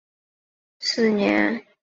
[0.03, 0.07] 成泰
[0.79, 1.63] 四年。